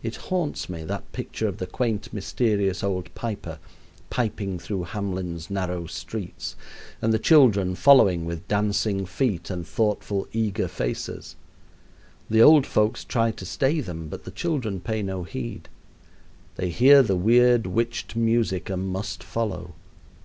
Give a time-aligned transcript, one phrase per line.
[0.00, 3.58] It haunts me, that picture of the quaint, mysterious old piper
[4.08, 6.54] piping through Hamelin's narrow streets,
[7.02, 11.34] and the children following with dancing feet and thoughtful, eager faces.
[12.30, 15.68] The old folks try to stay them, but the children pay no heed.
[16.54, 19.74] They hear the weird, witched music and must follow.